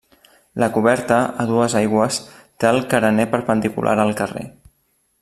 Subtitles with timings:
[0.61, 2.19] La coberta, a dues aigües,
[2.63, 4.49] té el carener perpendicular al carrer.